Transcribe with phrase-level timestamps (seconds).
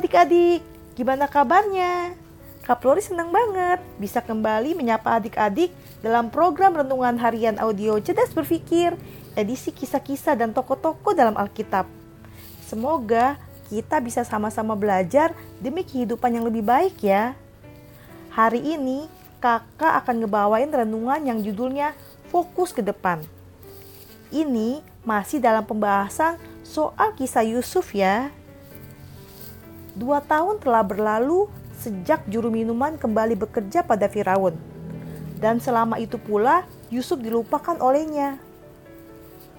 [0.00, 0.64] adik-adik,
[0.96, 2.16] gimana kabarnya?
[2.64, 5.68] Kak Flori senang banget bisa kembali menyapa adik-adik
[6.00, 8.96] dalam program Renungan Harian Audio Cerdas Berpikir,
[9.36, 11.84] edisi kisah-kisah dan tokoh-tokoh dalam Alkitab.
[12.64, 13.36] Semoga
[13.68, 17.36] kita bisa sama-sama belajar demi kehidupan yang lebih baik ya.
[18.32, 19.04] Hari ini
[19.36, 21.92] kakak akan ngebawain renungan yang judulnya
[22.32, 23.20] Fokus ke Depan.
[24.32, 28.32] Ini masih dalam pembahasan soal kisah Yusuf ya.
[29.92, 34.56] Dua tahun telah berlalu sejak juru minuman kembali bekerja pada Firaun.
[35.36, 38.38] Dan selama itu pula Yusuf dilupakan olehnya.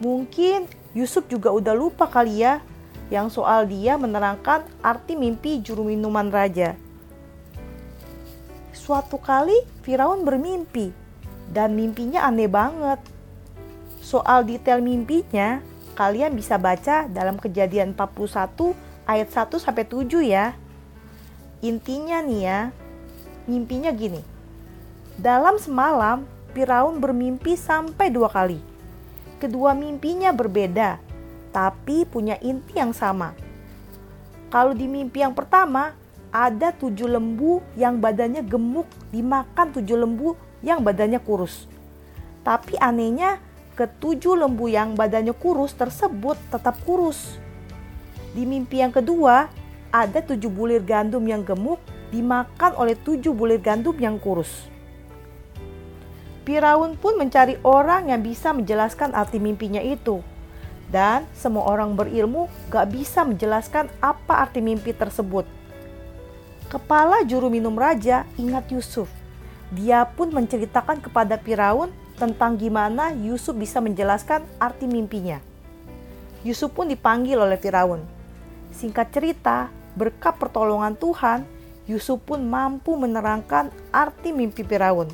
[0.00, 2.64] Mungkin Yusuf juga udah lupa kali ya
[3.12, 6.78] yang soal dia menerangkan arti mimpi juru minuman raja.
[8.72, 10.90] Suatu kali Firaun bermimpi
[11.52, 12.98] dan mimpinya aneh banget.
[14.00, 15.60] Soal detail mimpinya
[15.92, 20.54] kalian bisa baca dalam kejadian 41 ayat 1 sampai 7 ya.
[21.62, 22.60] Intinya nih ya,
[23.46, 24.22] mimpinya gini.
[25.14, 28.60] Dalam semalam, Firaun bermimpi sampai dua kali.
[29.38, 30.98] Kedua mimpinya berbeda,
[31.54, 33.32] tapi punya inti yang sama.
[34.52, 35.96] Kalau di mimpi yang pertama,
[36.32, 41.68] ada tujuh lembu yang badannya gemuk dimakan tujuh lembu yang badannya kurus.
[42.44, 43.40] Tapi anehnya,
[43.76, 47.36] ketujuh lembu yang badannya kurus tersebut tetap kurus.
[48.32, 49.52] Di mimpi yang kedua,
[49.92, 51.76] ada tujuh bulir gandum yang gemuk
[52.08, 54.72] dimakan oleh tujuh bulir gandum yang kurus.
[56.42, 60.24] Firaun pun mencari orang yang bisa menjelaskan arti mimpinya itu.
[60.92, 65.48] Dan semua orang berilmu gak bisa menjelaskan apa arti mimpi tersebut.
[66.68, 69.08] Kepala juru minum raja ingat Yusuf.
[69.72, 71.88] Dia pun menceritakan kepada Firaun
[72.20, 75.40] tentang gimana Yusuf bisa menjelaskan arti mimpinya.
[76.44, 78.21] Yusuf pun dipanggil oleh Firaun.
[78.72, 81.44] Singkat cerita, berkat pertolongan Tuhan,
[81.84, 85.12] Yusuf pun mampu menerangkan arti mimpi Firaun.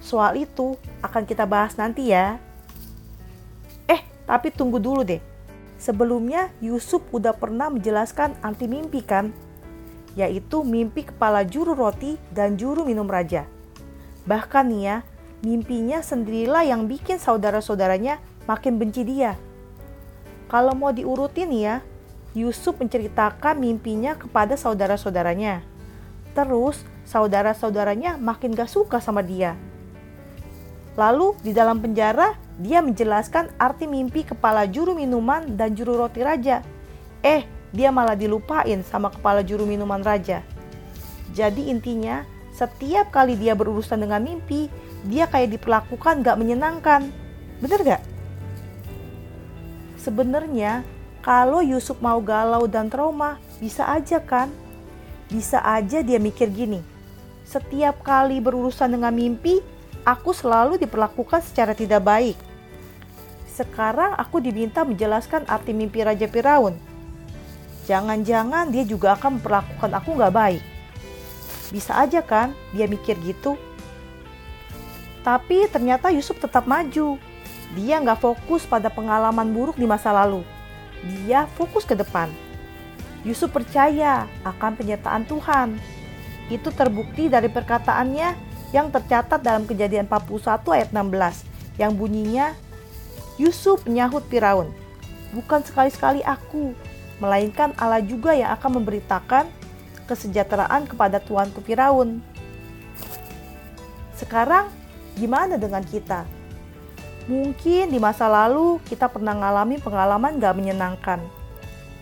[0.00, 2.40] Soal itu akan kita bahas nanti ya.
[3.88, 5.20] Eh, tapi tunggu dulu deh.
[5.76, 9.34] Sebelumnya Yusuf udah pernah menjelaskan arti mimpi kan?
[10.16, 13.44] Yaitu mimpi kepala juru roti dan juru minum raja.
[14.24, 14.96] Bahkan nih ya,
[15.44, 19.36] mimpinya sendirilah yang bikin saudara-saudaranya makin benci dia.
[20.48, 21.84] Kalau mau diurutin ya,
[22.34, 25.62] Yusuf menceritakan mimpinya kepada saudara-saudaranya.
[26.34, 29.54] Terus, saudara-saudaranya makin gak suka sama dia.
[30.98, 36.62] Lalu, di dalam penjara, dia menjelaskan arti mimpi kepala juru minuman dan juru roti raja.
[37.22, 40.42] Eh, dia malah dilupain sama kepala juru minuman raja.
[41.34, 44.70] Jadi intinya, setiap kali dia berurusan dengan mimpi,
[45.06, 47.10] dia kayak diperlakukan gak menyenangkan.
[47.58, 48.02] Bener gak?
[49.98, 50.82] Sebenarnya
[51.24, 54.52] kalau Yusuf mau galau dan trauma, bisa aja kan?
[55.32, 56.84] Bisa aja dia mikir gini.
[57.48, 59.64] Setiap kali berurusan dengan mimpi,
[60.04, 62.36] aku selalu diperlakukan secara tidak baik.
[63.48, 66.76] Sekarang aku diminta menjelaskan arti mimpi Raja Firaun.
[67.88, 70.62] Jangan-jangan dia juga akan memperlakukan aku gak baik.
[71.72, 73.56] Bisa aja kan dia mikir gitu.
[75.24, 77.16] Tapi ternyata Yusuf tetap maju.
[77.72, 80.44] Dia gak fokus pada pengalaman buruk di masa lalu
[81.04, 82.32] dia fokus ke depan.
[83.24, 85.80] Yusuf percaya akan penyertaan Tuhan.
[86.52, 88.36] Itu terbukti dari perkataannya
[88.74, 92.52] yang tercatat dalam kejadian 41 ayat 16 yang bunyinya
[93.34, 94.70] Yusuf menyahut Firaun,
[95.34, 96.70] bukan sekali-sekali aku,
[97.18, 99.50] melainkan Allah juga yang akan memberitakan
[100.06, 102.22] kesejahteraan kepada tuanku Firaun.
[104.14, 104.70] Sekarang
[105.18, 106.22] gimana dengan kita?
[107.24, 111.20] Mungkin di masa lalu kita pernah mengalami pengalaman gak menyenangkan.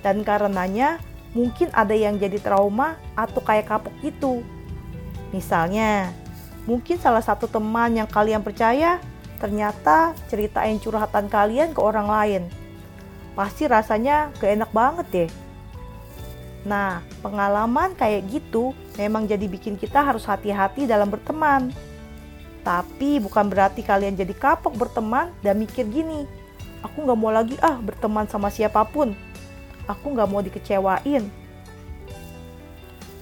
[0.00, 0.96] Dan karenanya
[1.36, 4.40] mungkin ada yang jadi trauma atau kayak kapok gitu.
[5.30, 6.10] Misalnya,
[6.64, 8.98] mungkin salah satu teman yang kalian percaya
[9.40, 12.42] ternyata ceritain curhatan kalian ke orang lain.
[13.36, 15.30] Pasti rasanya gak enak banget deh.
[16.64, 21.72] Nah, pengalaman kayak gitu memang jadi bikin kita harus hati-hati dalam berteman.
[22.60, 26.28] Tapi bukan berarti kalian jadi kapok berteman dan mikir gini,
[26.84, 29.16] aku gak mau lagi ah berteman sama siapa pun.
[29.88, 31.24] Aku gak mau dikecewain.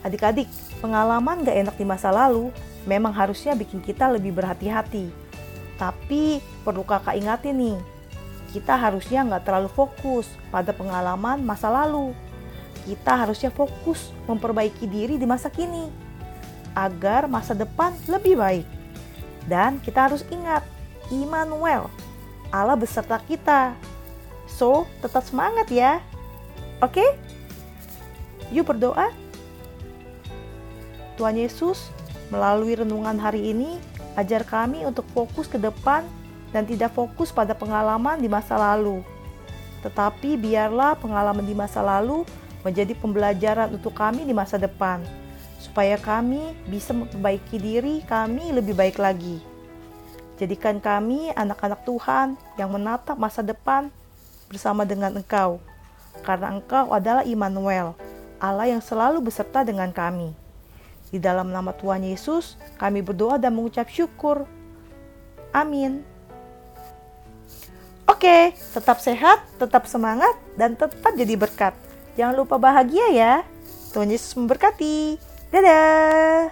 [0.02, 0.50] Adik-adik,
[0.82, 2.50] pengalaman gak enak di masa lalu
[2.88, 5.12] memang harusnya bikin kita lebih berhati-hati.
[5.79, 7.79] Tapi perlu kakak ingatin nih,
[8.50, 12.17] kita harusnya nggak terlalu fokus pada pengalaman masa lalu.
[12.88, 15.87] Kita harusnya fokus memperbaiki diri di masa kini
[16.73, 18.78] agar masa depan lebih baik.
[19.49, 20.61] Dan kita harus ingat,
[21.09, 21.89] Immanuel,
[22.53, 23.73] Allah beserta kita.
[24.45, 26.05] So, tetap semangat ya.
[26.85, 27.05] Oke?
[28.53, 29.09] Yuk berdoa.
[31.17, 31.89] Tuhan Yesus,
[32.29, 33.81] melalui renungan hari ini,
[34.15, 36.05] ajar kami untuk fokus ke depan
[36.53, 39.01] dan tidak fokus pada pengalaman di masa lalu.
[39.81, 42.23] Tetapi biarlah pengalaman di masa lalu
[42.67, 45.03] menjadi pembelajaran untuk kami di masa depan,
[45.79, 49.39] supaya kami bisa memperbaiki diri kami lebih baik lagi.
[50.35, 53.87] Jadikan kami anak-anak Tuhan yang menatap masa depan
[54.51, 55.63] bersama dengan Engkau,
[56.27, 57.95] karena Engkau adalah Immanuel,
[58.43, 60.35] Allah yang selalu beserta dengan kami.
[61.15, 64.51] Di dalam nama Tuhan Yesus, kami berdoa dan mengucap syukur.
[65.55, 66.03] Amin.
[68.11, 71.71] Oke, tetap sehat, tetap semangat, dan tetap jadi berkat.
[72.19, 73.47] Jangan lupa bahagia ya.
[73.95, 75.28] Tuhan Yesus memberkati.
[75.50, 76.50] 对对